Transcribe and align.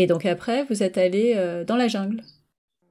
Et 0.00 0.06
donc 0.06 0.24
après, 0.24 0.64
vous 0.64 0.82
êtes 0.82 0.96
allé 0.98 1.34
dans 1.66 1.76
la 1.76 1.88
jungle. 1.88 2.22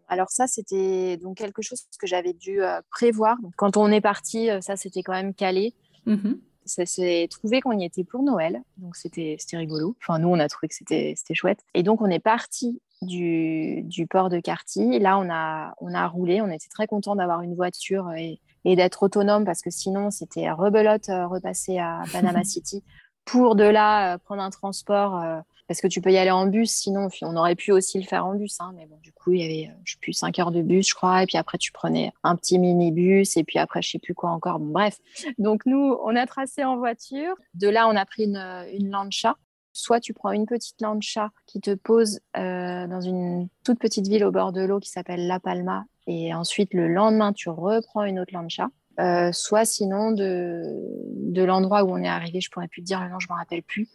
Alors 0.08 0.29
ça, 0.29 0.48
c'était 0.48 1.18
donc 1.18 1.38
quelque 1.38 1.62
chose 1.62 1.84
que 2.00 2.08
j'avais 2.08 2.34
dû 2.34 2.62
prévoir. 2.92 3.38
quand 3.58 3.78
on 3.78 3.92
est 3.92 4.02
parti, 4.02 4.50
ça 4.62 4.76
c'était 4.76 5.02
quand 5.02 5.14
même 5.14 5.34
calé. 5.34 5.74
Mmh 6.06 6.34
ça 6.70 6.86
s'est 6.86 7.28
trouvé 7.30 7.62
qu'on 7.62 7.78
y 7.78 7.84
était 7.84 8.04
pour 8.04 8.24
Noël, 8.24 8.62
donc 8.78 8.96
c'était 8.96 9.38
rigolo. 9.54 9.96
Enfin, 10.02 10.20
nous, 10.20 10.30
on 10.30 10.40
a 10.40 10.48
trouvé 10.48 10.70
que 10.70 10.76
c'était 10.76 11.16
chouette. 11.34 11.60
Et 11.74 11.84
donc, 11.84 12.02
on 12.02 12.10
est 12.10 12.20
parti 12.20 12.81
du, 13.01 13.81
du, 13.83 14.07
port 14.07 14.29
de 14.29 14.39
Carty. 14.39 14.99
Là, 14.99 15.17
on 15.17 15.29
a, 15.29 15.73
on 15.79 15.94
a 15.94 16.07
roulé. 16.07 16.41
On 16.41 16.49
était 16.49 16.69
très 16.69 16.87
content 16.87 17.15
d'avoir 17.15 17.41
une 17.41 17.55
voiture 17.55 18.11
et, 18.13 18.39
et 18.65 18.75
d'être 18.75 19.03
autonome 19.03 19.45
parce 19.45 19.61
que 19.61 19.69
sinon, 19.69 20.11
c'était 20.11 20.51
rebelote 20.51 21.09
euh, 21.09 21.27
repasser 21.27 21.79
à 21.79 22.03
Panama 22.11 22.43
City 22.45 22.83
pour 23.25 23.55
de 23.55 23.63
là 23.63 24.13
euh, 24.13 24.17
prendre 24.17 24.41
un 24.41 24.49
transport. 24.49 25.43
Euh, 25.70 25.79
parce 25.79 25.81
que 25.81 25.88
tu 25.88 26.01
peux 26.01 26.11
y 26.11 26.17
aller 26.17 26.31
en 26.31 26.47
bus, 26.47 26.71
sinon 26.71 27.09
on 27.21 27.36
aurait 27.36 27.55
pu 27.55 27.71
aussi 27.71 27.99
le 27.99 28.05
faire 28.05 28.25
en 28.25 28.36
bus. 28.36 28.57
Hein, 28.59 28.73
mais 28.75 28.86
bon, 28.86 28.97
du 29.01 29.14
coup, 29.14 29.33
il 29.33 29.41
y 29.41 29.43
avait, 29.43 29.75
je 29.83 29.93
sais 29.93 30.00
plus, 30.00 30.14
5 30.14 30.37
heures 30.39 30.51
de 30.51 30.61
bus, 30.61 30.89
je 30.89 30.95
crois. 30.95 31.23
Et 31.23 31.25
puis 31.25 31.37
après, 31.37 31.57
tu 31.57 31.71
prenais 31.71 32.12
un 32.23 32.36
petit 32.36 32.58
minibus. 32.58 33.38
Et 33.38 33.44
puis 33.44 33.59
après, 33.59 33.82
je 33.82 33.92
sais 33.92 34.00
plus 34.00 34.14
quoi 34.14 34.32
encore. 34.32 34.59
Bon, 34.59 34.72
bref. 34.72 34.98
Donc, 35.38 35.66
nous, 35.66 35.98
on 36.04 36.16
a 36.16 36.26
tracé 36.26 36.64
en 36.64 36.78
voiture. 36.78 37.36
De 37.54 37.68
là, 37.68 37.88
on 37.88 37.95
a 37.95 38.05
pris 38.05 38.23
une, 38.23 38.66
une 38.73 38.90
lancha. 38.90 39.36
Soit 39.72 40.00
tu 40.00 40.14
prends 40.14 40.32
une 40.32 40.48
petite 40.48 40.82
lancha 40.82 41.32
qui 41.45 41.62
te 41.62 41.76
pose 41.76 42.20
dans 42.34 43.02
une 43.02 43.48
toute 43.64 43.80
petite 43.80 44.08
ville 44.08 44.26
au 44.26 44.31
bord 44.31 44.52
de 44.52 44.62
l'eau 44.62 44.80
qui 44.80 44.90
s'appelle 44.90 45.28
La 45.28 45.40
Palma. 45.40 45.86
Et 46.08 46.34
ensuite, 46.34 46.73
le 46.73 46.88
lendemain, 46.88 47.34
tu 47.34 47.50
reprends 47.50 48.04
une 48.04 48.20
autre 48.20 48.34
lancha. 48.34 48.70
Euh, 49.00 49.31
soit 49.31 49.64
sinon 49.64 50.12
de, 50.12 51.42
l'endroit 51.42 51.84
où 51.84 51.92
on 51.92 52.04
est 52.04 52.08
arrivé, 52.08 52.42
je 52.42 52.50
pourrais 52.50 52.67
plus 52.67 52.81
te 52.81 52.88
dire 52.88 53.02
le 53.02 53.09
nom, 53.09 53.20
je 53.20 53.28
ne 53.30 53.34
me 53.34 53.40
rappelle 53.40 53.64
plus 53.64 53.88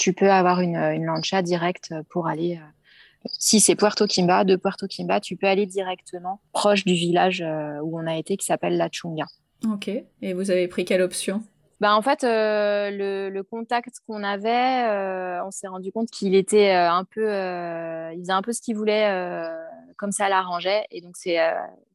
tu 0.00 0.14
peux 0.14 0.30
avoir 0.30 0.60
une, 0.60 0.76
une 0.76 1.04
lancha 1.04 1.42
directe 1.42 1.94
pour 2.08 2.26
aller. 2.26 2.56
Euh, 2.56 3.28
si 3.38 3.60
c'est 3.60 3.76
Puerto 3.76 4.06
Quimba, 4.06 4.44
de 4.44 4.56
Puerto 4.56 4.86
Quimba, 4.88 5.20
tu 5.20 5.36
peux 5.36 5.46
aller 5.46 5.66
directement 5.66 6.40
proche 6.52 6.86
du 6.86 6.94
village 6.94 7.42
euh, 7.42 7.78
où 7.82 8.00
on 8.00 8.06
a 8.06 8.16
été, 8.16 8.38
qui 8.38 8.46
s'appelle 8.46 8.78
La 8.78 8.88
Chunga. 8.88 9.26
Ok. 9.70 9.90
Et 10.22 10.32
vous 10.32 10.50
avez 10.50 10.68
pris 10.68 10.86
quelle 10.86 11.02
option? 11.02 11.42
Bah, 11.80 11.94
en 11.94 12.00
fait, 12.00 12.24
euh, 12.24 12.90
le, 12.90 13.28
le, 13.28 13.42
contact 13.42 13.96
qu'on 14.06 14.22
avait, 14.24 15.40
on 15.44 15.50
s'est 15.50 15.68
rendu 15.68 15.92
compte 15.92 16.10
qu'il 16.10 16.34
était 16.34 16.70
un 16.70 17.04
peu, 17.04 17.26
il 17.26 18.20
faisait 18.20 18.32
un 18.32 18.42
peu 18.42 18.54
ce 18.54 18.62
qu'il 18.62 18.76
voulait, 18.76 19.06
comme 19.98 20.12
ça 20.12 20.30
l'arrangeait. 20.30 20.84
Et 20.90 21.02
donc, 21.02 21.16
c'est 21.16 21.38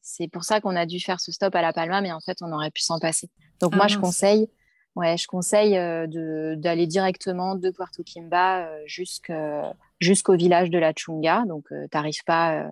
c'est 0.01 0.27
pour 0.27 0.43
ça 0.43 0.61
qu'on 0.61 0.75
a 0.75 0.85
dû 0.85 0.99
faire 0.99 1.19
ce 1.19 1.31
stop 1.31 1.55
à 1.55 1.63
La 1.63 1.73
Palma, 1.73 2.01
mais 2.01 2.11
en 2.11 2.19
fait, 2.19 2.37
on 2.41 2.51
aurait 2.51 2.69
pu 2.69 2.81
s'en 2.81 2.99
passer. 2.99 3.29
Donc, 3.59 3.71
ah 3.73 3.77
moi, 3.77 3.87
je 3.87 3.97
conseille 3.97 4.47
Ouais, 4.95 5.17
je 5.17 5.27
conseille 5.27 5.77
euh, 5.77 6.55
d'aller 6.55 6.87
directement 6.87 7.55
de 7.55 7.69
Puerto 7.69 8.01
Quimba 8.03 8.65
euh, 8.65 8.81
jusqu'au 8.85 10.35
village 10.35 10.69
de 10.69 10.79
la 10.79 10.93
Chunga. 10.93 11.43
Donc, 11.45 11.65
euh, 11.71 11.85
tu 11.91 11.97
n'arrives 11.97 12.23
pas 12.25 12.69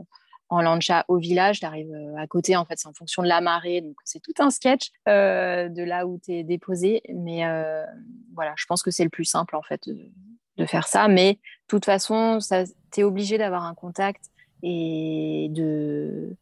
en 0.48 0.62
lancha 0.62 1.04
au 1.10 1.18
village, 1.18 1.60
tu 1.60 1.66
arrives 1.66 1.94
à 2.18 2.26
côté. 2.28 2.56
En 2.56 2.64
fait, 2.64 2.76
c'est 2.78 2.88
en 2.88 2.94
fonction 2.94 3.24
de 3.24 3.28
la 3.28 3.42
marée. 3.42 3.82
Donc, 3.82 3.96
c'est 4.06 4.22
tout 4.22 4.34
un 4.40 4.52
sketch 4.52 4.92
de 5.06 5.84
là 5.84 6.08
où 6.08 6.18
tu 6.24 6.32
es 6.32 6.44
déposé. 6.44 7.02
Mais 7.14 7.42
voilà, 8.34 8.54
je 8.56 8.66
pense 8.68 8.84
que 8.84 8.92
c'est 8.92 9.04
le 9.04 9.10
plus 9.10 9.26
simple, 9.26 9.56
en 9.56 9.64
fait, 9.64 9.90
de, 10.58 10.66
faire 10.66 10.88
ça. 10.88 11.08
Mais 11.08 11.34
de 11.34 11.40
toute 11.68 11.86
façon, 11.86 12.38
tu 12.92 13.02
es 13.02 13.04
obligé 13.04 13.38
d'avoir 13.38 13.64
un 13.64 13.74
contact 13.74 14.26
et 14.62 15.50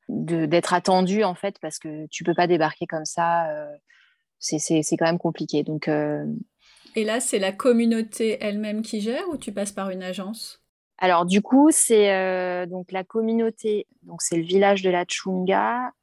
d'être 0.10 0.74
attendu, 0.74 1.24
en 1.24 1.34
fait, 1.34 1.58
parce 1.60 1.80
que 1.80 2.06
tu 2.08 2.24
peux 2.26 2.36
pas 2.36 2.48
débarquer 2.48 2.86
comme 2.86 3.06
ça 3.06 3.48
c'est 4.42 4.98
quand 4.98 5.06
même 5.06 5.20
compliqué. 5.20 5.64
Donc, 5.64 5.88
euh, 5.88 6.26
Et 6.96 7.06
là, 7.06 7.20
c'est 7.20 7.40
la 7.40 7.52
communauté 7.52 8.38
elle-même 8.42 8.82
qui 8.82 9.00
gère 9.00 9.30
ou 9.30 9.38
tu 9.38 9.52
passes 9.52 9.72
par 9.72 9.90
une 9.90 10.04
agence? 10.04 10.62
Alors 10.98 11.26
du 11.26 11.42
coup, 11.42 11.70
c'est 11.72 12.14
euh, 12.14 12.68
donc 12.68 12.92
la 12.92 13.04
communauté, 13.04 13.88
donc 14.04 14.22
c'est 14.22 14.38
le 14.38 14.44
village 14.44 14.84
de 14.84 14.90
la 14.90 15.06
Chunga. 15.06 15.94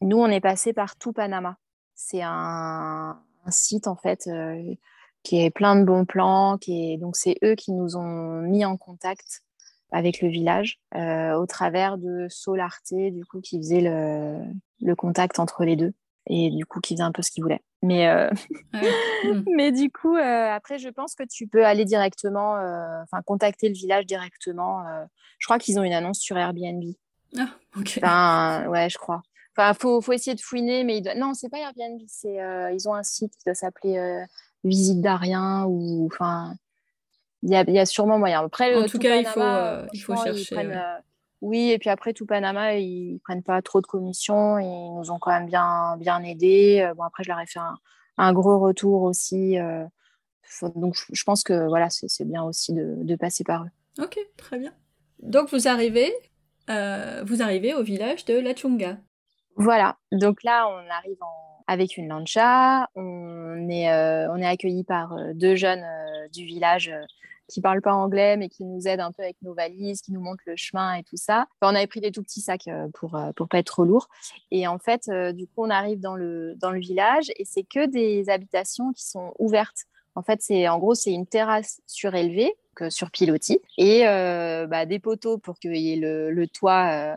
Nous, 0.00 0.18
on 0.18 0.26
est 0.26 0.40
passé 0.40 0.72
par 0.72 0.96
tout 0.96 1.12
Panama. 1.12 1.58
C'est 1.94 2.22
un, 2.22 3.20
site 3.50 3.86
en 3.86 3.96
fait 3.96 4.26
euh, 4.26 4.74
qui 5.22 5.44
est 5.44 5.50
plein 5.50 5.76
de 5.76 5.84
bons 5.84 6.04
plans. 6.04 6.58
Qui 6.58 6.92
est... 6.92 6.96
Donc 6.96 7.16
c'est 7.16 7.36
eux 7.44 7.54
qui 7.54 7.72
nous 7.72 7.96
ont 7.96 8.42
mis 8.42 8.64
en 8.64 8.76
contact 8.76 9.42
avec 9.90 10.20
le 10.20 10.28
village 10.28 10.80
au 10.94 11.46
travers 11.46 11.96
de 11.96 12.26
Solarte, 12.28 12.92
du 12.92 13.24
coup, 13.24 13.40
qui 13.40 13.58
faisait 13.58 13.80
le, 13.80 14.42
le 14.82 14.94
contact 14.94 15.38
entre 15.38 15.64
les 15.64 15.76
deux 15.76 15.94
et 16.28 16.50
du 16.50 16.64
coup 16.66 16.80
qui 16.80 16.94
faisait 16.94 17.02
un 17.02 17.12
peu 17.12 17.22
ce 17.22 17.30
qu'il 17.30 17.42
voulait. 17.42 17.62
Mais, 17.82 18.08
euh, 18.08 18.30
hmm. 19.24 19.44
mais 19.54 19.72
du 19.72 19.90
coup, 19.90 20.16
euh, 20.16 20.50
après, 20.50 20.78
je 20.78 20.88
pense 20.88 21.14
que 21.14 21.22
tu 21.22 21.46
peux 21.46 21.64
aller 21.64 21.84
directement, 21.84 22.56
euh, 22.56 23.02
enfin, 23.02 23.22
contacter 23.22 23.68
le 23.68 23.74
village 23.74 24.06
directement. 24.06 24.84
je 25.38 25.46
crois 25.46 25.58
qu'ils 25.58 25.78
ont 25.78 25.82
une 25.82 25.92
annonce 25.92 26.18
sur 26.18 26.36
Airbnb. 26.36 26.82
Ah, 27.36 27.48
ok. 27.76 27.98
Enfin, 27.98 28.66
ouais, 28.68 28.88
je 28.90 28.98
crois. 28.98 29.22
Enfin, 29.56 29.74
faut, 29.74 30.00
faut 30.00 30.12
essayer 30.12 30.34
de 30.34 30.40
fouiner, 30.40 30.84
mais 30.84 30.98
il 30.98 31.12
non, 31.16 31.34
c'est 31.34 31.48
pas 31.48 31.58
Airbnb, 31.58 32.00
c'est 32.06 32.38
ils 32.74 32.88
ont 32.88 32.94
un 32.94 33.02
site 33.02 33.32
qui 33.36 33.44
doit 33.44 33.54
s'appeler 33.54 34.24
Visite 34.64 35.00
d'Arien 35.00 35.64
ou 35.66 36.08
enfin, 36.12 36.54
il 37.42 37.50
y 37.50 37.56
a, 37.56 37.62
y 37.70 37.78
a, 37.78 37.86
sûrement 37.86 38.18
moyen. 38.18 38.44
Après, 38.44 38.74
en 38.74 38.86
tout, 38.86 38.98
cas, 38.98 39.16
il 39.16 39.26
faut, 39.26 39.40
il 39.92 40.00
faut 40.00 40.16
chercher. 40.16 40.56
Oui, 41.40 41.70
et 41.70 41.78
puis 41.78 41.90
après, 41.90 42.12
tout 42.12 42.26
Panama, 42.26 42.74
ils 42.74 43.20
prennent 43.20 43.42
pas 43.42 43.62
trop 43.62 43.80
de 43.80 43.86
commissions. 43.86 44.58
Ils 44.58 44.96
nous 44.96 45.10
ont 45.10 45.18
quand 45.18 45.30
même 45.30 45.46
bien, 45.46 45.96
bien 45.96 46.22
aidés. 46.22 46.80
Euh, 46.82 46.94
bon, 46.94 47.04
après, 47.04 47.22
je 47.22 47.28
leur 47.28 47.40
ai 47.40 47.46
fait 47.46 47.60
un, 48.16 48.32
gros 48.32 48.58
retour 48.58 49.02
aussi. 49.02 49.58
Euh, 49.58 49.84
donc, 50.74 50.96
je 51.12 51.22
pense 51.24 51.44
que 51.44 51.68
voilà, 51.68 51.88
c'est 51.90 52.24
bien 52.24 52.42
aussi 52.42 52.72
de, 52.74 53.16
passer 53.16 53.44
par 53.44 53.64
eux. 53.64 54.02
Ok, 54.02 54.18
très 54.36 54.58
bien. 54.58 54.72
Donc, 55.20 55.50
vous 55.50 55.68
arrivez, 55.68 56.12
euh, 56.70 57.22
vous 57.24 57.42
arrivez 57.42 57.74
au 57.74 57.82
village 57.82 58.24
de 58.24 58.38
La 58.38 58.54
Chunga. 58.54 58.96
Voilà. 59.56 59.96
Donc 60.12 60.42
là, 60.42 60.68
on 60.68 60.90
arrive 60.90 61.18
avec 61.66 61.96
une 61.96 62.08
lancha. 62.08 62.88
On 62.94 63.68
est, 63.68 63.88
on 64.28 64.36
est 64.36 64.46
accueilli 64.46 64.84
par 64.84 65.16
deux 65.34 65.54
jeunes 65.54 65.84
du 66.32 66.44
village 66.44 66.92
qui 67.48 67.60
parlent 67.60 67.82
pas 67.82 67.94
anglais, 67.94 68.36
mais 68.36 68.48
qui 68.48 68.64
nous 68.64 68.86
aident 68.86 69.00
un 69.00 69.12
peu 69.12 69.22
avec 69.22 69.36
nos 69.42 69.54
valises, 69.54 70.02
qui 70.02 70.12
nous 70.12 70.20
montrent 70.20 70.44
le 70.46 70.56
chemin 70.56 70.94
et 70.94 71.02
tout 71.02 71.16
ça. 71.16 71.46
on 71.62 71.74
avait 71.74 71.86
pris 71.86 72.00
des 72.00 72.12
tout 72.12 72.22
petits 72.22 72.40
sacs 72.40 72.68
euh, 72.68 72.88
pour 72.94 73.16
euh, 73.16 73.32
pour 73.32 73.48
pas 73.48 73.58
être 73.58 73.66
trop 73.66 73.84
lourd. 73.84 74.08
Et 74.50 74.66
en 74.66 74.78
fait, 74.78 75.08
euh, 75.08 75.32
du 75.32 75.46
coup, 75.46 75.64
on 75.64 75.70
arrive 75.70 76.00
dans 76.00 76.14
le 76.14 76.54
dans 76.56 76.70
le 76.70 76.78
village 76.78 77.26
et 77.36 77.44
c'est 77.44 77.64
que 77.64 77.86
des 77.86 78.28
habitations 78.28 78.92
qui 78.92 79.06
sont 79.06 79.32
ouvertes. 79.38 79.86
En 80.14 80.22
fait, 80.22 80.42
c'est 80.42 80.68
en 80.68 80.78
gros 80.78 80.94
c'est 80.94 81.12
une 81.12 81.26
terrasse 81.26 81.80
surélevée 81.86 82.54
que 82.74 82.90
sur 82.90 83.10
pilotis 83.10 83.60
et 83.76 84.04
bah, 84.04 84.86
des 84.86 84.98
poteaux 85.00 85.38
pour 85.38 85.58
qu'il 85.58 85.76
y 85.76 85.92
ait 85.92 85.96
le, 85.96 86.30
le 86.30 86.46
toit 86.46 87.16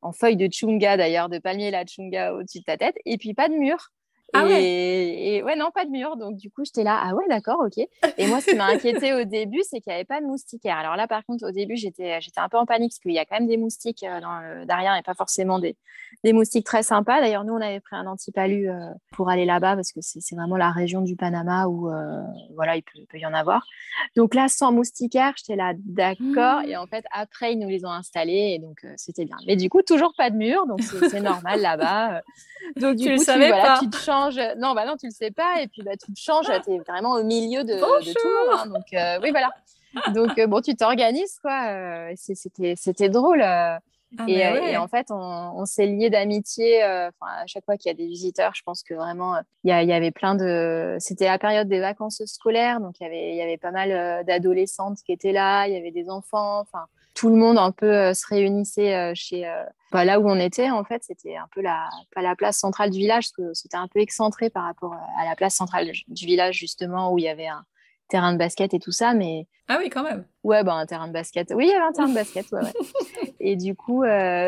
en 0.00 0.12
feuilles 0.12 0.36
de 0.36 0.48
chunga 0.50 0.96
d'ailleurs, 0.96 1.28
de 1.28 1.38
palmier 1.38 1.70
la 1.70 1.84
chunga 1.84 2.34
au-dessus 2.34 2.60
de 2.60 2.64
ta 2.64 2.76
tête, 2.76 2.96
et 3.04 3.18
puis 3.18 3.34
pas 3.34 3.48
de 3.48 3.54
mur. 3.54 3.90
Ah 4.34 4.44
ouais. 4.44 4.62
Et, 4.64 5.42
ouais, 5.42 5.56
non, 5.56 5.70
pas 5.70 5.84
de 5.84 5.90
mur. 5.90 6.16
Donc, 6.16 6.36
du 6.36 6.50
coup, 6.50 6.64
j'étais 6.64 6.84
là, 6.84 6.98
ah 7.02 7.14
ouais, 7.14 7.24
d'accord, 7.28 7.62
ok. 7.64 7.86
Et 8.16 8.26
moi, 8.26 8.40
ce 8.40 8.50
qui 8.50 8.56
m'a 8.56 8.66
inquiété 8.66 9.12
au 9.12 9.24
début, 9.24 9.60
c'est 9.62 9.80
qu'il 9.80 9.90
n'y 9.90 9.96
avait 9.96 10.04
pas 10.04 10.20
de 10.20 10.26
moustiquaires. 10.26 10.78
Alors 10.78 10.96
là, 10.96 11.06
par 11.06 11.24
contre, 11.24 11.46
au 11.46 11.50
début, 11.52 11.76
j'étais, 11.76 12.18
un 12.36 12.48
peu 12.48 12.56
en 12.56 12.64
panique 12.64 12.92
parce 12.92 12.98
qu'il 12.98 13.12
y 13.12 13.18
a 13.18 13.24
quand 13.24 13.38
même 13.38 13.48
des 13.48 13.58
moustiques 13.58 14.02
euh, 14.04 14.20
dans 14.20 14.40
le 14.40 14.64
derrière 14.64 14.96
et 14.96 15.02
pas 15.02 15.14
forcément 15.14 15.58
des, 15.58 15.76
des 16.24 16.32
moustiques 16.32 16.64
très 16.64 16.82
sympas. 16.82 17.20
D'ailleurs, 17.20 17.44
nous, 17.44 17.52
on 17.52 17.60
avait 17.60 17.80
pris 17.80 17.94
un 17.94 18.06
antipalu 18.06 18.70
euh, 18.70 18.90
pour 19.12 19.28
aller 19.28 19.44
là-bas 19.44 19.76
parce 19.76 19.92
que 19.92 20.00
c'est, 20.00 20.20
vraiment 20.34 20.56
la 20.56 20.70
région 20.70 21.02
du 21.02 21.14
Panama 21.14 21.66
où, 21.66 21.90
euh, 21.90 22.22
voilà, 22.54 22.76
il 22.76 22.82
peut, 22.82 23.18
y 23.18 23.26
en 23.26 23.34
avoir. 23.34 23.66
Donc 24.16 24.34
là, 24.34 24.48
sans 24.48 24.72
moustiquaires, 24.72 25.34
j'étais 25.36 25.56
là, 25.56 25.74
d'accord. 25.76 26.62
Et 26.62 26.76
en 26.76 26.86
fait, 26.86 27.04
après, 27.12 27.52
ils 27.52 27.58
nous 27.58 27.68
les 27.68 27.84
ont 27.84 27.90
installés 27.90 28.54
et 28.54 28.58
donc 28.58 28.86
c'était 28.96 29.26
bien. 29.26 29.36
Mais 29.46 29.56
du 29.56 29.68
coup, 29.68 29.82
toujours 29.82 30.14
pas 30.16 30.30
de 30.30 30.36
mur, 30.36 30.66
donc 30.66 30.80
c'est, 30.82 31.20
normal 31.20 31.60
là-bas. 31.60 32.22
Donc, 32.76 32.96
du 32.96 33.04
tu 33.04 33.10
coup, 33.10 33.18
le 33.18 33.24
savais 33.24 33.50
pas. 33.50 33.78
tu 33.80 33.90
te 33.90 33.96
non, 34.58 34.74
bah 34.74 34.84
non, 34.86 34.96
tu 34.96 35.06
le 35.06 35.12
sais 35.12 35.30
pas. 35.30 35.60
Et 35.62 35.68
puis, 35.68 35.82
bah, 35.82 35.96
tu 35.96 36.12
te 36.12 36.18
changes. 36.18 36.46
Tu 36.64 36.72
es 36.72 36.78
vraiment 36.78 37.12
au 37.12 37.24
milieu 37.24 37.64
de, 37.64 37.74
tout 37.74 38.28
le 38.28 38.50
monde. 38.50 38.60
Hein. 38.60 38.66
donc, 38.66 38.92
euh, 38.92 39.18
oui, 39.22 39.30
voilà. 39.30 39.50
Donc, 40.12 40.38
euh, 40.38 40.46
bon, 40.46 40.60
tu 40.60 40.74
t'organises, 40.74 41.38
quoi. 41.40 41.68
Euh, 41.68 42.12
c'était 42.16 43.08
drôle. 43.08 43.42
Ah, 43.42 43.80
et, 44.28 44.76
en 44.76 44.88
fait, 44.88 45.06
on, 45.10 45.64
s'est 45.64 45.86
liés 45.86 46.10
d'amitié. 46.10 46.82
à 46.82 47.10
chaque 47.46 47.64
fois 47.64 47.76
qu'il 47.76 47.90
y 47.90 47.94
a 47.94 47.96
des 47.96 48.06
visiteurs, 48.06 48.52
je 48.54 48.62
pense 48.62 48.82
que 48.82 48.94
vraiment, 48.94 49.36
il 49.64 49.70
y, 49.70 49.92
avait 49.92 50.10
plein 50.10 50.34
de. 50.34 50.96
C'était 50.98 51.26
la 51.26 51.38
période 51.38 51.68
des 51.68 51.80
vacances 51.80 52.22
scolaires, 52.26 52.80
donc 52.80 53.00
il 53.00 53.04
y 53.04 53.06
avait, 53.06 53.30
il 53.30 53.36
y 53.36 53.42
avait 53.42 53.56
pas 53.56 53.70
mal 53.70 54.24
d'adolescentes 54.26 54.98
qui 55.04 55.12
étaient 55.12 55.32
là. 55.32 55.66
Il 55.66 55.74
y 55.74 55.76
avait 55.76 55.90
des 55.90 56.10
enfants. 56.10 56.60
Enfin, 56.60 56.86
tout 57.22 57.28
le 57.28 57.36
monde 57.36 57.56
un 57.56 57.70
peu 57.70 57.86
euh, 57.86 58.14
se 58.14 58.26
réunissait 58.26 58.96
euh, 58.96 59.12
chez 59.14 59.46
euh, 59.46 59.62
bah, 59.92 60.04
là 60.04 60.18
où 60.18 60.28
on 60.28 60.40
était 60.40 60.70
en 60.70 60.82
fait. 60.82 61.04
C'était 61.04 61.36
un 61.36 61.46
peu 61.54 61.60
la 61.62 61.88
pas 62.12 62.20
la 62.20 62.34
place 62.34 62.58
centrale 62.58 62.90
du 62.90 62.98
village 62.98 63.26
parce 63.26 63.48
que 63.48 63.54
c'était 63.54 63.76
un 63.76 63.86
peu 63.86 64.00
excentré 64.00 64.50
par 64.50 64.64
rapport 64.64 64.92
à 64.92 65.24
la 65.24 65.36
place 65.36 65.54
centrale 65.54 65.92
du 66.08 66.26
village 66.26 66.56
justement 66.56 67.12
où 67.12 67.18
il 67.18 67.24
y 67.24 67.28
avait 67.28 67.46
un 67.46 67.64
terrain 68.08 68.32
de 68.32 68.38
basket 68.38 68.74
et 68.74 68.80
tout 68.80 68.90
ça 68.90 69.14
mais 69.14 69.46
ah 69.68 69.78
oui 69.78 69.88
quand 69.88 70.02
même. 70.02 70.24
Ouais 70.42 70.64
bah 70.64 70.74
un 70.74 70.84
terrain 70.84 71.06
de 71.06 71.12
basket. 71.12 71.52
Oui 71.54 71.66
il 71.66 71.70
y 71.70 71.74
avait 71.74 71.84
un 71.84 71.92
terrain 71.92 72.08
de 72.08 72.14
basket 72.14 72.50
ouais, 72.50 72.62
ouais. 72.62 73.34
et 73.38 73.54
du 73.54 73.76
coup 73.76 74.02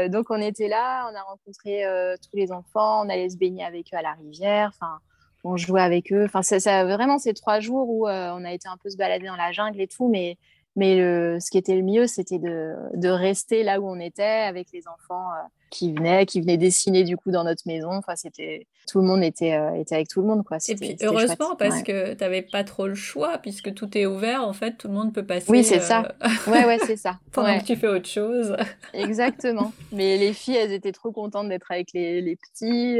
donc 0.08 0.26
on 0.30 0.40
était 0.40 0.66
là 0.66 1.08
on 1.12 1.14
a 1.14 1.22
rencontré 1.22 1.84
tous 2.20 2.36
les 2.36 2.50
enfants 2.50 3.06
on 3.06 3.08
allait 3.08 3.30
se 3.30 3.36
baigner 3.36 3.64
avec 3.64 3.94
eux 3.94 3.96
à 3.96 4.02
la 4.02 4.14
rivière 4.14 4.72
enfin 4.74 4.98
on 5.44 5.56
jouait 5.56 5.82
avec 5.82 6.12
eux. 6.12 6.24
Enfin 6.24 6.42
ça, 6.42 6.58
ça 6.58 6.84
vraiment 6.84 7.18
ces 7.18 7.34
trois 7.34 7.60
jours 7.60 7.88
où 7.88 8.08
on 8.08 8.44
a 8.44 8.52
été 8.52 8.66
un 8.66 8.78
peu 8.82 8.90
se 8.90 8.96
balader 8.96 9.28
dans 9.28 9.36
la 9.36 9.52
jungle 9.52 9.80
et 9.80 9.86
tout 9.86 10.08
mais 10.08 10.38
Mais 10.76 10.96
le, 10.96 11.38
ce 11.40 11.50
qui 11.50 11.58
était 11.58 11.76
le 11.76 11.82
mieux, 11.82 12.06
c'était 12.08 12.40
de, 12.40 12.74
de, 12.94 13.08
rester 13.08 13.62
là 13.62 13.80
où 13.80 13.88
on 13.88 14.00
était 14.00 14.22
avec 14.22 14.72
les 14.72 14.88
enfants 14.88 15.30
euh, 15.30 15.46
qui 15.70 15.92
venaient, 15.92 16.26
qui 16.26 16.40
venaient 16.40 16.56
dessiner 16.56 17.04
du 17.04 17.16
coup 17.16 17.30
dans 17.30 17.44
notre 17.44 17.62
maison. 17.66 17.92
Enfin, 17.92 18.16
c'était 18.16 18.66
tout 18.88 19.00
le 19.00 19.06
monde 19.06 19.22
était, 19.22 19.54
euh, 19.54 19.74
était 19.74 19.94
avec 19.94 20.08
tout 20.08 20.20
le 20.20 20.26
monde 20.26 20.44
quoi. 20.44 20.58
Et 20.68 20.74
puis 20.74 20.96
heureusement 21.00 21.54
parce 21.56 21.84
que 21.84 22.14
tu 22.14 22.24
n'avais 22.24 22.42
pas 22.42 22.64
trop 22.64 22.88
le 22.88 22.96
choix 22.96 23.38
puisque 23.38 23.72
tout 23.72 23.96
est 23.96 24.06
ouvert. 24.06 24.42
En 24.46 24.52
fait, 24.52 24.72
tout 24.72 24.88
le 24.88 24.94
monde 24.94 25.14
peut 25.14 25.24
passer. 25.24 25.46
Oui, 25.48 25.62
c'est 25.62 25.80
ça. 25.80 26.12
Ouais, 26.48 26.64
ouais, 26.66 26.78
c'est 26.84 26.96
ça. 26.96 27.20
Pendant 27.32 27.56
que 27.60 27.64
tu 27.64 27.76
fais 27.76 27.88
autre 27.88 28.08
chose. 28.08 28.56
Exactement. 28.94 29.72
Mais 29.92 30.18
les 30.18 30.32
filles, 30.32 30.56
elles 30.56 30.72
étaient 30.72 30.92
trop 30.92 31.12
contentes 31.12 31.48
d'être 31.48 31.70
avec 31.70 31.92
les, 31.92 32.20
les 32.20 32.34
petits. 32.34 32.98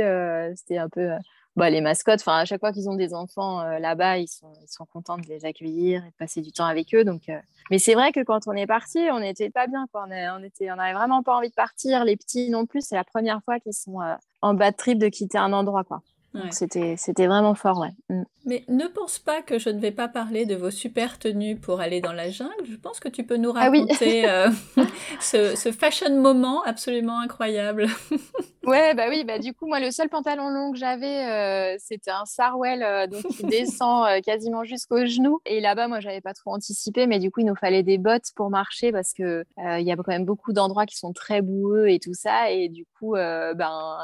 c'était 0.57 0.79
un 0.79 0.89
peu 0.89 1.11
bah, 1.57 1.71
les 1.71 1.81
mascottes, 1.81 2.21
enfin, 2.21 2.39
à 2.39 2.45
chaque 2.45 2.61
fois 2.61 2.73
qu'ils 2.73 2.89
ont 2.89 2.97
des 2.97 3.15
enfants 3.15 3.61
euh, 3.61 3.79
là-bas, 3.79 4.19
ils 4.19 4.27
sont, 4.27 4.53
ils 4.61 4.69
sont 4.69 4.87
contents 4.87 5.19
de 5.19 5.27
les 5.29 5.45
accueillir 5.45 6.05
et 6.05 6.09
de 6.09 6.15
passer 6.19 6.41
du 6.41 6.51
temps 6.51 6.65
avec 6.65 6.93
eux. 6.95 7.05
Donc, 7.05 7.29
euh, 7.29 7.39
Mais 7.71 7.79
c'est 7.79 7.95
vrai 7.95 8.11
que 8.11 8.25
quand 8.25 8.49
on 8.49 8.53
est 8.53 8.67
parti, 8.67 8.99
on 9.13 9.21
n'était 9.21 9.51
pas 9.51 9.69
bien. 9.69 9.87
Quoi. 9.93 10.07
On, 10.09 10.41
on, 10.41 10.43
était, 10.43 10.71
on 10.73 10.79
avait 10.79 10.95
vraiment 10.95 11.23
pas 11.23 11.37
envie 11.37 11.51
de 11.51 11.55
partir. 11.55 12.05
Les 12.05 12.17
petits 12.17 12.51
non 12.51 12.67
plus. 12.67 12.81
C'est 12.81 12.97
la 12.97 13.05
première 13.05 13.41
fois 13.45 13.61
qu'ils 13.61 13.75
sont 13.75 14.01
euh, 14.01 14.15
en 14.43 14.55
bas 14.55 14.73
de 14.73 14.77
trip 14.77 14.99
de 14.99 15.09
quitter 15.09 15.39
un 15.39 15.53
endroit. 15.53 15.85
Quoi. 15.85 16.03
C'était, 16.51 16.97
c'était 16.97 17.27
vraiment 17.27 17.55
fort, 17.55 17.79
ouais. 17.79 17.93
Mm. 18.09 18.25
Mais 18.47 18.63
ne 18.69 18.87
pense 18.87 19.19
pas 19.19 19.41
que 19.41 19.59
je 19.59 19.71
ne 19.71 19.81
vais 19.81 19.91
pas 19.91 20.07
parler 20.07 20.45
de 20.45 20.55
vos 20.55 20.71
super 20.71 21.19
tenues 21.19 21.57
pour 21.57 21.81
aller 21.81 22.03
dans 22.03 22.13
la 22.13 22.29
jungle. 22.29 22.53
Je 22.71 22.77
pense 22.77 23.01
que 23.01 23.09
tu 23.09 23.25
peux 23.25 23.39
nous 23.39 23.53
ah 23.57 23.71
raconter 23.71 24.29
euh, 24.29 24.51
ce, 25.21 25.57
ce, 25.57 25.73
fashion 25.73 26.21
moment 26.21 26.63
absolument 26.63 27.21
incroyable. 27.21 27.87
ouais, 28.67 28.95
bah 28.95 29.07
oui, 29.09 29.25
bah 29.25 29.39
du 29.39 29.55
coup, 29.55 29.67
moi, 29.67 29.81
le 29.81 29.91
seul 29.91 30.11
pantalon 30.11 30.51
long 30.51 30.73
que 30.73 30.79
j'avais, 30.79 31.27
euh, 31.27 31.77
c'était 31.79 32.11
un 32.11 32.27
Sarwell 32.27 32.83
euh, 32.83 33.07
donc 33.07 33.27
qui 33.29 33.45
descend 33.45 34.07
quasiment 34.23 34.65
jusqu'au 34.65 35.07
genou. 35.07 35.41
Et 35.47 35.61
là-bas, 35.61 35.89
moi, 35.89 36.01
j'avais 36.01 36.21
pas 36.21 36.35
trop 36.35 36.51
anticipé, 36.51 37.07
mais 37.07 37.19
du 37.19 37.31
coup, 37.31 37.41
il 37.41 37.47
nous 37.47 37.57
fallait 37.57 37.83
des 37.83 37.97
bottes 37.97 38.33
pour 38.37 38.51
marcher 38.51 38.93
parce 38.93 39.15
que 39.15 39.45
il 39.57 39.87
y 39.87 39.93
a 39.93 39.97
quand 39.97 40.09
même 40.09 40.27
beaucoup 40.27 40.53
d'endroits 40.53 40.85
qui 40.85 40.97
sont 40.97 41.15
très 41.15 41.41
boueux 41.41 41.89
et 41.89 41.99
tout 41.99 42.15
ça. 42.15 42.51
Et 42.51 42.69
du 42.69 42.85
coup, 42.99 43.15
ben, 43.15 43.99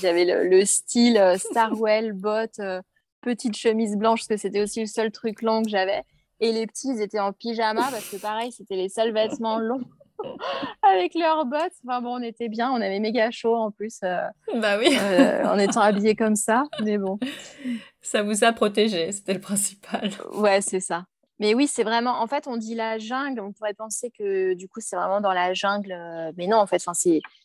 j'avais 0.00 0.24
le, 0.24 0.48
le, 0.48 0.64
style 0.64 1.20
Star 1.36 1.71
Bottes, 2.12 2.58
euh, 2.60 2.80
petite 3.20 3.56
chemise 3.56 3.96
blanche, 3.96 4.20
parce 4.20 4.28
que 4.28 4.36
c'était 4.36 4.62
aussi 4.62 4.80
le 4.80 4.86
seul 4.86 5.10
truc 5.10 5.42
long 5.42 5.62
que 5.62 5.68
j'avais. 5.68 6.02
Et 6.40 6.52
les 6.52 6.66
petits, 6.66 6.88
ils 6.88 7.00
étaient 7.00 7.20
en 7.20 7.32
pyjama, 7.32 7.88
parce 7.90 8.08
que 8.10 8.16
pareil, 8.16 8.52
c'était 8.52 8.76
les 8.76 8.88
seuls 8.88 9.12
vêtements 9.12 9.58
longs 9.58 9.84
avec 10.82 11.14
leurs 11.14 11.44
bottes. 11.46 11.72
Enfin 11.86 12.00
bon, 12.00 12.18
on 12.18 12.22
était 12.22 12.48
bien, 12.48 12.70
on 12.72 12.80
avait 12.80 12.98
méga 12.98 13.30
chaud 13.30 13.54
en 13.54 13.70
plus. 13.70 13.98
Euh, 14.02 14.26
bah 14.56 14.78
oui. 14.78 14.96
Euh, 15.00 15.44
en 15.44 15.58
étant 15.58 15.80
habillés 15.80 16.16
comme 16.16 16.36
ça, 16.36 16.64
mais 16.82 16.98
bon. 16.98 17.18
Ça 18.00 18.22
vous 18.22 18.44
a 18.44 18.52
protégé, 18.52 19.12
c'était 19.12 19.34
le 19.34 19.40
principal. 19.40 20.10
Ouais, 20.32 20.60
c'est 20.60 20.80
ça. 20.80 21.04
Mais 21.38 21.54
oui, 21.54 21.66
c'est 21.66 21.82
vraiment. 21.82 22.20
En 22.20 22.26
fait, 22.26 22.46
on 22.46 22.56
dit 22.56 22.74
la 22.74 22.98
jungle. 22.98 23.40
On 23.40 23.52
pourrait 23.52 23.74
penser 23.74 24.12
que 24.16 24.54
du 24.54 24.68
coup, 24.68 24.80
c'est 24.80 24.96
vraiment 24.96 25.20
dans 25.20 25.32
la 25.32 25.54
jungle. 25.54 25.96
Mais 26.36 26.46
non, 26.46 26.58
en 26.58 26.66
fait, 26.66 26.84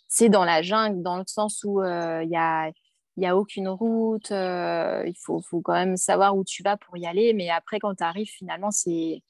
c'est 0.07 0.29
dans 0.29 0.45
la 0.45 0.61
jungle 0.61 1.01
dans 1.01 1.17
le 1.17 1.23
sens 1.25 1.63
où 1.63 1.81
il 1.83 2.29
y 2.29 2.35
a 2.35 2.71
il 3.17 3.21
n'y 3.21 3.27
a 3.27 3.35
aucune 3.35 3.67
route, 3.67 4.31
euh, 4.31 5.03
il 5.07 5.15
faut, 5.17 5.41
faut, 5.41 5.59
quand 5.59 5.73
même 5.73 5.97
savoir 5.97 6.37
où 6.37 6.43
tu 6.43 6.61
vas 6.61 6.77
pour 6.77 6.97
y 6.97 7.07
aller. 7.07 7.33
Mais 7.33 7.49
après, 7.49 7.79
quand 7.79 7.95
tu 7.95 8.03
arrives, 8.03 8.29
finalement, 8.29 8.69
c'est 8.69 9.23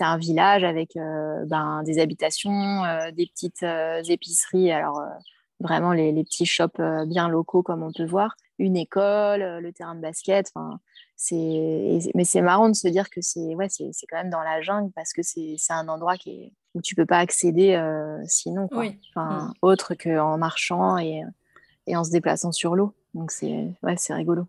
un 0.00 0.18
village 0.18 0.64
avec 0.64 0.96
euh, 0.96 1.44
ben, 1.46 1.84
des 1.84 2.00
habitations, 2.00 2.84
euh, 2.84 3.12
des 3.12 3.26
petites 3.26 3.64
épiceries, 4.08 4.72
alors 4.72 5.00
vraiment 5.60 5.92
les, 5.92 6.10
les, 6.10 6.24
petits 6.24 6.46
shops 6.46 6.80
bien 7.06 7.28
locaux 7.28 7.62
comme 7.62 7.84
on 7.84 7.92
peut 7.92 8.04
voir, 8.04 8.34
une 8.58 8.76
école, 8.76 9.60
le 9.60 9.72
terrain 9.72 9.94
de 9.94 10.00
basket. 10.00 10.50
Mais 11.30 12.24
c'est 12.24 12.42
marrant 12.42 12.68
de 12.70 12.74
se 12.74 12.88
dire 12.88 13.08
que 13.08 13.20
c'est 13.20 13.54
ouais, 13.54 13.68
quand 14.10 14.16
même 14.16 14.30
dans 14.30 14.42
la 14.42 14.62
jungle 14.62 14.90
parce 14.96 15.12
que 15.12 15.22
c'est 15.22 15.56
un 15.68 15.86
endroit 15.86 16.16
qui 16.16 16.30
est, 16.30 16.52
où 16.74 16.82
tu 16.82 16.96
peux 16.96 17.06
pas 17.06 17.18
accéder 17.18 17.80
sinon, 18.26 18.66
quoi. 18.66 18.86
Enfin, 19.10 19.44
mmh. 19.44 19.52
autre 19.62 19.94
qu'en 19.94 20.38
marchant 20.38 20.98
et, 20.98 21.22
et 21.86 21.94
en 21.96 22.02
se 22.02 22.10
déplaçant 22.10 22.50
sur 22.50 22.74
l'eau. 22.74 22.96
Donc 23.14 23.30
c'est 23.30 23.68
ouais, 23.82 23.94
c'est 23.96 24.14
rigolo. 24.14 24.46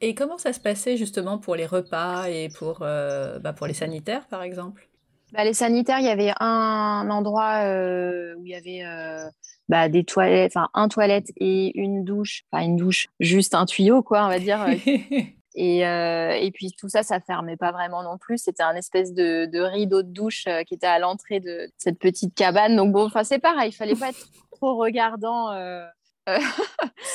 Et 0.00 0.14
comment 0.14 0.36
ça 0.38 0.52
se 0.52 0.60
passait 0.60 0.96
justement 0.96 1.38
pour 1.38 1.56
les 1.56 1.66
repas 1.66 2.26
et 2.28 2.48
pour, 2.50 2.80
euh, 2.82 3.38
bah 3.38 3.52
pour 3.52 3.66
les 3.66 3.74
sanitaires 3.74 4.26
par 4.26 4.42
exemple? 4.42 4.88
Bah, 5.32 5.44
Les 5.44 5.54
sanitaires, 5.54 5.98
il 6.00 6.04
y 6.04 6.10
avait 6.10 6.32
un 6.38 7.08
endroit 7.10 7.64
euh, 7.64 8.34
où 8.36 8.44
il 8.44 8.50
y 8.50 8.54
avait 8.54 8.84
euh, 8.84 9.28
bah, 9.68 9.88
des 9.88 10.04
toilettes, 10.04 10.52
enfin 10.54 10.68
un 10.74 10.88
toilette 10.88 11.30
et 11.38 11.76
une 11.78 12.04
douche, 12.04 12.44
enfin 12.50 12.62
une 12.62 12.76
douche, 12.76 13.08
juste 13.20 13.54
un 13.54 13.64
tuyau 13.64 14.02
quoi, 14.02 14.24
on 14.24 14.28
va 14.28 14.38
dire. 14.38 14.66
et, 15.54 15.78
et, 15.78 16.50
puis 16.52 16.72
tout 16.78 16.90
ça, 16.90 17.02
ça 17.02 17.18
fermait 17.18 17.56
pas 17.56 17.72
vraiment 17.72 18.02
non 18.02 18.18
plus. 18.18 18.36
C'était 18.36 18.62
un 18.62 18.76
espèce 18.76 19.14
de, 19.14 19.46
de 19.46 19.60
rideau 19.60 20.02
de 20.02 20.12
douche 20.12 20.44
qui 20.66 20.74
était 20.74 20.86
à 20.86 20.98
l'entrée 20.98 21.40
de 21.40 21.70
cette 21.78 21.98
petite 21.98 22.34
cabane. 22.34 22.76
Donc 22.76 22.92
bon, 22.92 23.06
enfin 23.06 23.24
c'est 23.24 23.38
pareil, 23.38 23.70
il 23.70 23.74
fallait 23.74 23.96
pas 23.96 24.10
être 24.10 24.28
trop 24.52 24.76
regardant 24.76 25.50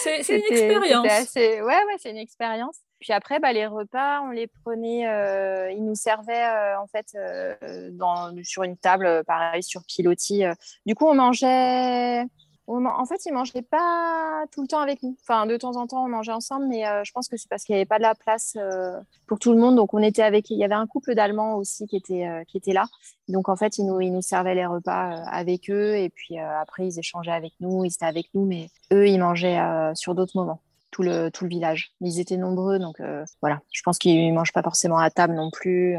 c'est 0.04 0.30
une 0.30 0.44
expérience. 0.50 1.08
Assez... 1.10 1.62
Ouais, 1.62 1.84
ouais, 1.86 1.96
c'est 1.98 2.12
une 2.12 2.18
expérience. 2.18 2.78
Puis 3.00 3.14
après, 3.14 3.40
bah, 3.40 3.52
les 3.52 3.66
repas, 3.66 4.22
on 4.22 4.30
les 4.30 4.48
prenait, 4.48 5.08
euh, 5.08 5.72
ils 5.72 5.84
nous 5.84 5.96
servaient 5.96 6.46
euh, 6.46 6.80
en 6.80 6.88
fait 6.88 7.08
euh, 7.16 7.90
dans, 7.92 8.32
sur 8.44 8.64
une 8.64 8.78
table, 8.78 9.24
pareil, 9.26 9.64
sur 9.64 9.82
pilotis. 9.88 10.44
Du 10.86 10.94
coup, 10.94 11.08
on 11.08 11.16
mangeait 11.16 12.24
en 12.68 13.06
fait, 13.06 13.26
ils 13.26 13.34
mangeaient 13.34 13.62
pas 13.62 14.46
tout 14.52 14.62
le 14.62 14.68
temps 14.68 14.80
avec 14.80 15.04
nous. 15.04 15.18
Enfin, 15.22 15.46
de 15.46 15.58
temps 15.58 15.76
en 15.76 15.88
temps, 15.88 16.06
on 16.06 16.10
mangeait 16.10 16.32
ensemble, 16.32 16.68
mais 16.68 16.88
euh, 16.88 17.04
je 17.04 17.12
pense 17.12 17.28
que 17.28 17.38
c'est 17.38 17.50
parce 17.50 17.64
qu'il 17.64 17.74
n'y 17.74 17.80
avait 17.80 17.86
pas 17.86 17.98
de 17.98 18.04
la 18.04 18.16
place 18.16 18.54
euh, 18.58 19.00
pour 19.28 19.40
tout 19.40 19.52
le 19.52 19.60
monde. 19.60 19.76
Donc, 19.76 19.94
on 19.94 20.02
était 20.02 20.22
avec. 20.22 20.50
Il 20.50 20.58
y 20.58 20.64
avait 20.64 20.76
un 20.76 20.88
couple 20.88 21.16
d'Allemands 21.16 21.56
aussi 21.56 21.88
qui 21.88 21.98
était 21.98 22.28
euh, 22.28 22.44
qui 22.46 22.58
était 22.58 22.74
là. 22.74 22.86
Donc, 23.28 23.50
en 23.50 23.56
fait, 23.56 23.78
ils 23.78 23.86
nous 23.86 24.00
ils 24.02 24.12
nous 24.12 24.22
servaient 24.22 24.56
les 24.56 24.66
repas 24.66 25.24
avec 25.26 25.70
eux, 25.70 25.96
et 25.96 26.10
puis 26.10 26.38
après, 26.38 26.88
ils 26.88 27.00
échangeaient 27.00 27.32
avec 27.32 27.54
nous, 27.60 27.84
ils 27.86 27.94
étaient 27.94 28.06
avec 28.06 28.28
nous, 28.34 28.46
mais 28.46 28.70
eux, 28.94 29.08
ils 29.08 29.20
mangeaient 29.20 29.60
sur 29.96 30.16
d'autres 30.16 30.38
moments. 30.38 30.62
Tout 30.92 31.04
le, 31.04 31.30
tout 31.32 31.46
le 31.46 31.50
village. 31.50 31.94
Ils 32.02 32.20
étaient 32.20 32.36
nombreux, 32.36 32.78
donc 32.78 33.02
voilà. 33.42 33.62
Je 33.72 33.82
pense 33.84 33.98
qu'ils 33.98 34.28
ne 34.28 34.34
mangent 34.34 34.52
pas 34.52 34.64
forcément 34.64 34.98
à 34.98 35.10
table 35.10 35.36
non 35.36 35.50
plus. 35.50 35.98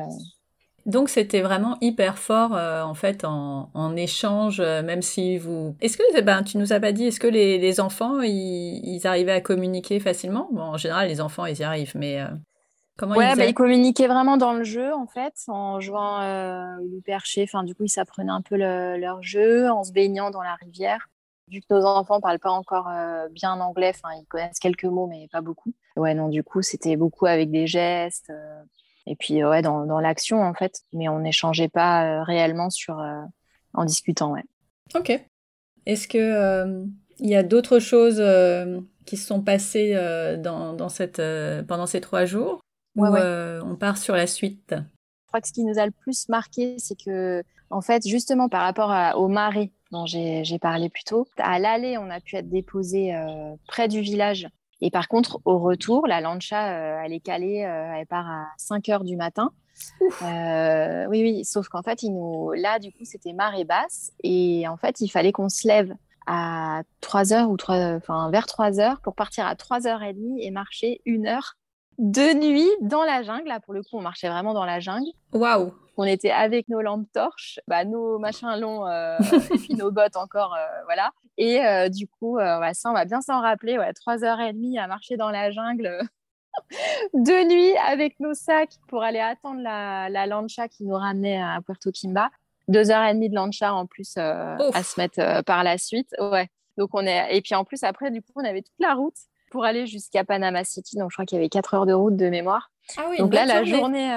Donc 0.84 1.08
c'était 1.08 1.42
vraiment 1.42 1.76
hyper 1.80 2.18
fort 2.18 2.56
euh, 2.56 2.82
en 2.82 2.94
fait 2.94 3.24
en, 3.24 3.70
en 3.72 3.96
échange, 3.96 4.60
euh, 4.60 4.82
même 4.82 5.02
si 5.02 5.38
vous. 5.38 5.76
Est-ce 5.80 5.96
que 5.96 6.20
ben 6.22 6.42
tu 6.42 6.58
nous 6.58 6.72
as 6.72 6.80
pas 6.80 6.92
dit, 6.92 7.06
est-ce 7.06 7.20
que 7.20 7.28
les, 7.28 7.58
les 7.58 7.80
enfants 7.80 8.20
ils, 8.20 8.80
ils, 8.84 9.06
arrivaient 9.06 9.32
à 9.32 9.40
communiquer 9.40 10.00
facilement? 10.00 10.48
Bon, 10.50 10.62
en 10.62 10.76
général 10.76 11.08
les 11.08 11.20
enfants 11.20 11.46
ils 11.46 11.58
y 11.58 11.62
arrivent, 11.62 11.94
mais 11.94 12.20
euh, 12.20 12.26
comment 12.96 13.14
ouais, 13.14 13.32
ils, 13.32 13.36
bah, 13.36 13.46
ils 13.46 13.54
communiquaient 13.54 14.08
vraiment 14.08 14.36
dans 14.36 14.54
le 14.54 14.64
jeu 14.64 14.92
en 14.92 15.06
fait, 15.06 15.34
en 15.46 15.78
jouant 15.78 16.20
le 16.20 17.00
perché. 17.02 17.44
Enfin 17.44 17.62
du 17.62 17.76
coup 17.76 17.84
ils 17.84 17.88
s'apprenaient 17.88 18.32
un 18.32 18.42
peu 18.42 18.56
leur 18.56 19.22
jeu, 19.22 19.70
en 19.70 19.84
se 19.84 19.92
baignant 19.92 20.30
dans 20.30 20.42
la 20.42 20.56
rivière. 20.56 21.08
Vu 21.48 21.60
que 21.60 21.66
nos 21.74 21.84
enfants 21.84 22.20
parlent 22.20 22.38
pas 22.38 22.50
encore 22.50 22.88
bien 23.30 23.60
anglais, 23.60 23.92
enfin 23.94 24.14
ils 24.18 24.26
connaissent 24.26 24.58
quelques 24.58 24.84
mots 24.84 25.06
mais 25.06 25.28
pas 25.30 25.42
beaucoup. 25.42 25.72
Ouais 25.96 26.14
non 26.14 26.28
du 26.28 26.42
coup 26.42 26.62
c'était 26.62 26.96
beaucoup 26.96 27.26
avec 27.26 27.52
des 27.52 27.68
gestes 27.68 28.32
et 29.06 29.16
puis 29.16 29.44
ouais 29.44 29.62
dans, 29.62 29.86
dans 29.86 30.00
l'action 30.00 30.42
en 30.42 30.54
fait 30.54 30.80
mais 30.92 31.08
on 31.08 31.20
n'échangeait 31.20 31.68
pas 31.68 32.04
euh, 32.04 32.22
réellement 32.22 32.70
sur 32.70 32.98
euh, 33.00 33.20
en 33.74 33.84
discutant 33.84 34.32
ouais. 34.32 34.44
Ok. 34.94 35.20
Est-ce 35.86 36.06
que 36.06 36.18
euh, 36.18 36.84
il 37.18 37.28
y 37.28 37.34
a 37.34 37.42
d'autres 37.42 37.78
choses 37.78 38.22
qui 39.04 39.16
se 39.16 39.26
sont 39.26 39.42
passées 39.42 39.94
dans, 40.38 40.74
dans 40.74 40.88
cette 40.88 41.20
pendant 41.66 41.86
ces 41.86 42.00
trois 42.00 42.24
jours 42.24 42.60
ou 42.96 43.06
on 43.06 43.76
part 43.76 43.96
sur 43.96 44.14
la 44.14 44.26
suite? 44.26 44.74
Je 44.74 45.28
crois 45.28 45.40
que 45.40 45.48
ce 45.48 45.52
qui 45.52 45.64
nous 45.64 45.78
a 45.78 45.86
le 45.86 45.92
plus 45.92 46.28
marqué 46.28 46.76
c'est 46.78 46.96
que 46.96 47.42
en 47.70 47.80
fait 47.80 48.06
justement 48.06 48.48
par 48.48 48.62
rapport 48.62 48.90
à, 48.90 49.16
au 49.16 49.28
marais 49.28 49.70
dont 49.90 50.06
j'ai 50.06 50.58
parlé 50.60 50.88
plus 50.88 51.04
tôt 51.04 51.26
à 51.38 51.58
l'aller 51.58 51.96
on 51.98 52.10
a 52.10 52.20
pu 52.20 52.36
être 52.36 52.48
déposé 52.48 53.12
près 53.66 53.88
du 53.88 54.00
village 54.00 54.48
et 54.84 54.90
par 54.90 55.06
contre, 55.06 55.40
au 55.44 55.58
retour, 55.60 56.08
la 56.08 56.20
lancha, 56.20 56.72
euh, 56.72 57.02
elle 57.04 57.12
est 57.12 57.20
calée, 57.20 57.64
euh, 57.64 57.94
elle 57.96 58.06
part 58.06 58.28
à 58.28 58.48
5 58.58 58.88
heures 58.88 59.04
du 59.04 59.14
matin. 59.16 59.52
Euh, 60.22 61.06
oui, 61.08 61.22
oui, 61.22 61.44
sauf 61.44 61.68
qu'en 61.68 61.82
fait, 61.82 62.02
il 62.02 62.10
nous... 62.12 62.50
là, 62.50 62.80
du 62.80 62.90
coup, 62.90 63.04
c'était 63.04 63.32
marée 63.32 63.62
basse. 63.62 64.10
Et 64.24 64.66
en 64.66 64.76
fait, 64.76 65.00
il 65.00 65.08
fallait 65.08 65.30
qu'on 65.30 65.48
se 65.48 65.68
lève 65.68 65.94
à 66.26 66.82
3 67.00 67.32
heures 67.32 67.48
ou 67.48 67.56
3... 67.56 67.94
enfin, 67.94 68.28
vers 68.32 68.46
3 68.46 68.80
heures 68.80 69.00
pour 69.02 69.14
partir 69.14 69.46
à 69.46 69.54
3h30 69.54 70.40
et 70.40 70.50
marcher 70.50 71.00
une 71.06 71.28
heure 71.28 71.54
de 71.98 72.34
nuit 72.34 72.68
dans 72.80 73.04
la 73.04 73.22
jungle. 73.22 73.46
Là, 73.46 73.60
pour 73.60 73.74
le 73.74 73.82
coup, 73.82 73.98
on 73.98 74.02
marchait 74.02 74.28
vraiment 74.28 74.52
dans 74.52 74.64
la 74.64 74.80
jungle. 74.80 75.10
Waouh! 75.32 75.72
On 75.96 76.04
était 76.04 76.32
avec 76.32 76.68
nos 76.68 76.80
lampes 76.80 77.06
torches, 77.12 77.60
bah, 77.68 77.84
nos 77.84 78.18
machins 78.18 78.58
longs 78.58 78.88
et 79.20 79.58
puis 79.58 79.74
nos 79.74 79.92
bottes 79.92 80.16
encore, 80.16 80.56
voilà. 80.86 81.12
Et 81.38 81.64
euh, 81.64 81.88
du 81.88 82.06
coup, 82.06 82.38
euh, 82.38 82.60
ça, 82.72 82.90
on 82.90 82.94
va 82.94 83.04
bien 83.04 83.20
s'en 83.20 83.40
rappeler. 83.40 83.78
Ouais, 83.78 83.90
3h30 83.92 84.78
à 84.78 84.86
marcher 84.86 85.16
dans 85.16 85.30
la 85.30 85.50
jungle 85.50 86.00
de 87.14 87.48
nuit 87.48 87.76
avec 87.86 88.20
nos 88.20 88.34
sacs 88.34 88.74
pour 88.88 89.02
aller 89.02 89.20
attendre 89.20 89.60
la, 89.60 90.08
la 90.08 90.26
lancha 90.26 90.68
qui 90.68 90.84
nous 90.84 90.94
ramenait 90.94 91.40
à 91.40 91.60
Puerto 91.64 91.90
Kimba. 91.90 92.30
Deux 92.68 92.90
heures 92.90 93.04
et 93.04 93.14
demie 93.14 93.30
de 93.30 93.34
lancha 93.34 93.74
en 93.74 93.86
plus 93.86 94.14
euh, 94.18 94.56
à 94.74 94.82
se 94.82 95.00
mettre 95.00 95.42
par 95.44 95.64
la 95.64 95.78
suite. 95.78 96.14
Ouais. 96.18 96.48
Donc 96.78 96.90
on 96.92 97.04
est 97.04 97.36
et 97.36 97.42
puis 97.42 97.54
en 97.54 97.64
plus 97.64 97.82
après 97.82 98.10
du 98.10 98.22
coup 98.22 98.32
on 98.36 98.44
avait 98.44 98.62
toute 98.62 98.78
la 98.78 98.94
route 98.94 99.16
pour 99.50 99.64
aller 99.64 99.86
jusqu'à 99.86 100.24
Panama 100.24 100.64
City. 100.64 100.96
Donc 100.96 101.10
je 101.10 101.16
crois 101.16 101.26
qu'il 101.26 101.36
y 101.36 101.40
avait 101.40 101.48
quatre 101.50 101.74
heures 101.74 101.86
de 101.86 101.92
route 101.92 102.16
de 102.16 102.28
mémoire. 102.28 102.70
Ah 102.96 103.06
oui, 103.10 103.18
Donc 103.18 103.34
là 103.34 103.44
la 103.44 103.64
journée, 103.64 104.08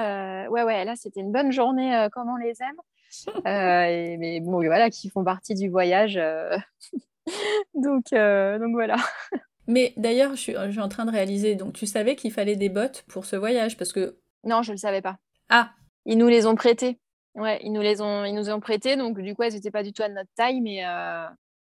ouais 0.48 0.62
ouais 0.62 0.84
là 0.84 0.94
c'était 0.96 1.20
une 1.20 1.32
bonne 1.32 1.50
journée 1.52 2.06
comme 2.12 2.30
on 2.30 2.36
les 2.36 2.62
aime. 2.62 2.76
Mais 3.44 4.40
bon, 4.40 4.64
voilà, 4.64 4.90
qui 4.90 5.10
font 5.10 5.24
partie 5.24 5.54
du 5.54 5.68
voyage. 5.68 6.14
donc, 7.74 8.10
donc 8.10 8.72
voilà. 8.72 8.96
Mais 9.66 9.92
d'ailleurs, 9.96 10.30
je 10.32 10.40
suis, 10.40 10.54
je 10.54 10.70
suis 10.70 10.80
en 10.80 10.88
train 10.88 11.04
de 11.04 11.10
réaliser. 11.10 11.56
Donc, 11.56 11.72
tu 11.72 11.86
savais 11.86 12.16
qu'il 12.16 12.32
fallait 12.32 12.56
des 12.56 12.68
bottes 12.68 13.04
pour 13.08 13.24
ce 13.24 13.36
voyage 13.36 13.76
parce 13.76 13.92
que. 13.92 14.18
Non, 14.44 14.62
je 14.62 14.70
ne 14.70 14.74
le 14.76 14.80
savais 14.80 15.02
pas. 15.02 15.16
Ah. 15.48 15.70
Ils 16.04 16.18
nous 16.18 16.28
les 16.28 16.46
ont 16.46 16.54
prêtés. 16.54 17.00
Ouais, 17.34 17.60
ils 17.62 17.72
nous 17.72 17.82
les 17.82 18.00
ont, 18.00 18.24
ils 18.24 18.34
nous 18.34 18.48
ont 18.48 18.60
prêtés. 18.60 18.96
Donc, 18.96 19.20
du 19.20 19.34
coup, 19.34 19.42
elles 19.42 19.54
n'étaient 19.54 19.72
pas 19.72 19.82
du 19.82 19.92
tout 19.92 20.02
à 20.02 20.08
notre 20.08 20.30
taille, 20.36 20.60
mais, 20.60 20.82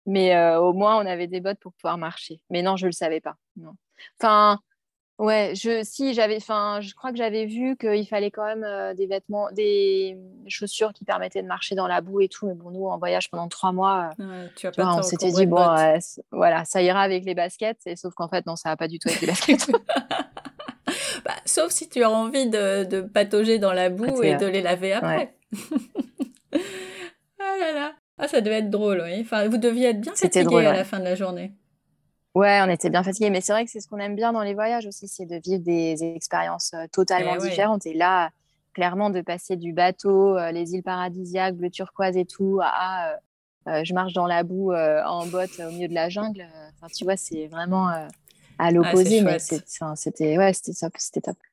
mais 0.05 0.55
au 0.57 0.71
moins, 0.71 0.97
on 0.97 1.05
avait 1.05 1.27
des 1.27 1.41
bottes 1.41 1.59
pour 1.59 1.73
pouvoir 1.73 1.97
marcher. 1.97 2.39
Mais 2.49 2.61
non, 2.61 2.77
je 2.77 2.85
ne 2.85 2.89
le 2.89 2.93
savais 2.93 3.21
pas. 3.21 3.35
Non. 3.57 3.73
Enfin, 4.19 4.59
Ouais, 5.17 5.53
je, 5.55 5.81
si 5.83 6.13
j'avais, 6.13 6.35
enfin, 6.35 6.79
je 6.81 6.93
crois 6.93 7.11
que 7.11 7.17
j'avais 7.17 7.45
vu 7.45 7.77
qu'il 7.77 8.05
fallait 8.05 8.31
quand 8.31 8.43
même 8.43 8.65
euh, 8.65 8.93
des 8.93 9.07
vêtements, 9.07 9.49
des 9.51 10.17
chaussures 10.47 10.91
qui 10.91 11.05
permettaient 11.05 11.41
de 11.41 11.47
marcher 11.47 11.73
dans 11.73 11.87
la 11.87 12.01
boue 12.01 12.19
et 12.19 12.27
tout. 12.27 12.47
Mais 12.47 12.53
bon, 12.53 12.69
nous, 12.71 12.85
en 12.85 12.97
voyage 12.97 13.29
pendant 13.31 13.47
trois 13.47 13.71
mois, 13.71 14.09
euh, 14.19 14.47
tu 14.57 14.67
on 14.77 15.01
s'était 15.01 15.31
dit 15.31 15.45
bon, 15.45 15.65
voilà, 16.31 16.65
ça 16.65 16.81
ira 16.81 17.01
avec 17.01 17.23
les 17.23 17.33
baskets. 17.33 17.79
Et 17.85 17.95
sauf 17.95 18.13
qu'en 18.13 18.27
fait, 18.27 18.45
non, 18.45 18.57
ça 18.57 18.69
va 18.69 18.77
pas 18.77 18.89
du 18.89 18.99
tout 18.99 19.07
avec 19.07 19.21
les 19.21 19.27
baskets. 19.27 19.71
bah, 21.25 21.35
sauf 21.45 21.71
si 21.71 21.87
tu 21.87 22.03
as 22.03 22.09
envie 22.09 22.49
de, 22.49 22.83
de 22.83 22.99
patauger 22.99 23.57
dans 23.57 23.73
la 23.73 23.89
boue 23.89 24.21
et 24.21 24.35
de 24.35 24.45
les 24.45 24.61
laver 24.61 24.93
après. 24.93 25.33
ah 26.53 27.57
là 27.59 27.71
là, 27.71 27.93
ah, 28.17 28.27
ça 28.27 28.41
devait 28.41 28.59
être 28.59 28.69
drôle, 28.69 29.01
oui. 29.05 29.21
Enfin, 29.21 29.47
vous 29.47 29.57
deviez 29.57 29.89
être 29.89 30.01
bien 30.01 30.13
fatigué 30.13 30.65
à 30.65 30.73
la 30.73 30.83
fin 30.83 30.99
de 30.99 31.05
la 31.05 31.15
journée. 31.15 31.53
Ouais, 32.35 32.59
on 32.61 32.69
était 32.69 32.89
bien 32.89 33.01
fatigués, 33.01 33.29
mais 33.29 33.39
c'est 33.39 33.53
vrai 33.53 33.63
que 33.63 33.71
c'est 33.71 33.79
ce 33.79 33.87
qu'on 33.87 33.97
aime 33.97 34.15
bien 34.15 34.33
dans 34.33 34.43
les 34.43 34.53
voyages 34.53 34.85
aussi, 34.85 35.07
c'est 35.07 35.25
de 35.25 35.37
vivre 35.37 35.63
des 35.63 36.03
expériences 36.03 36.73
euh, 36.73 36.85
totalement 36.91 37.35
eh 37.37 37.39
différentes. 37.39 37.85
Et 37.85 37.93
là, 37.93 38.29
clairement, 38.73 39.09
de 39.09 39.21
passer 39.21 39.55
du 39.55 39.71
bateau, 39.71 40.37
euh, 40.37 40.51
les 40.51 40.73
îles 40.73 40.83
paradisiaques, 40.83 41.55
bleu 41.55 41.69
turquoise 41.69 42.17
et 42.17 42.25
tout, 42.25 42.59
à 42.61 43.13
euh, 43.67 43.83
je 43.85 43.93
marche 43.93 44.11
dans 44.11 44.27
la 44.27 44.43
boue 44.43 44.73
en 44.73 45.25
botte 45.25 45.59
au 45.59 45.71
milieu 45.71 45.87
de 45.87 45.93
la 45.95 46.09
jungle. 46.09 46.45
Enfin, 46.75 46.87
tu 46.93 47.05
vois, 47.05 47.15
c'est 47.15 47.47
vraiment 47.47 47.87
à 47.87 48.07
ah, 48.59 48.71
l'opposé, 48.71 49.21
mais 49.21 49.39
c'était 49.39 50.37
ouais, 50.37 50.51
c'était 50.53 51.21
top. 51.21 51.37